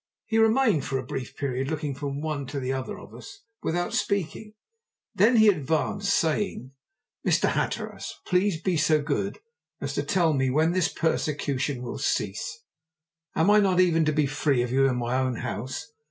He 0.25 0.39
remained 0.39 0.83
for 0.83 0.97
a 0.97 1.05
brief 1.05 1.37
period 1.37 1.67
looking 1.69 1.93
from 1.93 2.21
one 2.21 2.47
to 2.47 2.59
the 2.59 2.73
other 2.73 2.97
of 2.97 3.13
us 3.13 3.41
without 3.61 3.93
speaking, 3.93 4.55
then 5.13 5.35
he 5.35 5.47
advanced, 5.47 6.11
saying, 6.17 6.71
"Mr. 7.23 7.49
Hatteras, 7.49 8.15
please 8.25 8.59
be 8.59 8.77
so 8.77 8.99
good 8.99 9.37
as 9.79 9.93
to 9.93 10.01
tell 10.01 10.33
me 10.33 10.49
when 10.49 10.71
this 10.71 10.87
persecution 10.89 11.83
will 11.83 11.99
cease? 11.99 12.63
Am 13.35 13.51
I 13.51 13.59
not 13.59 13.79
even 13.79 14.03
to 14.05 14.11
be 14.11 14.25
free 14.25 14.63
of 14.63 14.71
you 14.71 14.87
in 14.87 14.95
my 14.95 15.19
own 15.19 15.35
house. 15.35 15.91